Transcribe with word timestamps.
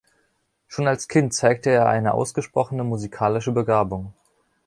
Schon 0.67 0.87
als 0.87 1.07
Kind 1.07 1.31
zeigte 1.31 1.69
er 1.69 1.85
eine 1.87 2.15
ausgesprochene 2.15 2.83
musikalische 2.83 3.51
Begabung. 3.51 4.15